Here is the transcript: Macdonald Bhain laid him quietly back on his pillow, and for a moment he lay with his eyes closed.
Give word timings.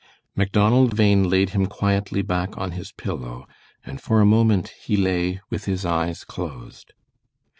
Macdonald 0.35 0.95
Bhain 0.97 1.29
laid 1.29 1.51
him 1.51 1.67
quietly 1.67 2.23
back 2.23 2.57
on 2.57 2.71
his 2.71 2.91
pillow, 2.91 3.45
and 3.85 4.01
for 4.01 4.19
a 4.19 4.25
moment 4.25 4.69
he 4.83 4.97
lay 4.97 5.39
with 5.51 5.65
his 5.65 5.85
eyes 5.85 6.23
closed. 6.23 6.93